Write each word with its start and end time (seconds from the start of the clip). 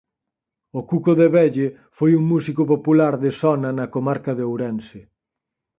O 0.79 0.81
Cuco 0.89 1.11
de 1.19 1.27
Velle 1.35 1.67
foi 1.97 2.11
un 2.19 2.23
músico 2.33 2.63
popular 2.73 3.13
de 3.23 3.31
sona 3.41 3.69
na 3.77 3.91
comarca 3.95 4.31
de 4.37 4.43
Ourense. 4.49 4.99